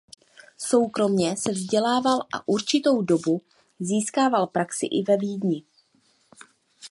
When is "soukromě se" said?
0.57-1.51